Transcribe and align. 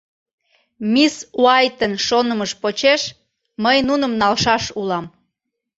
Мисс 0.93 1.15
Уайтын 1.41 1.93
шонымыж 2.05 2.51
почеш, 2.61 3.01
мый 3.63 3.77
нуным 3.87 4.13
налшаш 4.21 4.65
улам. 4.79 5.05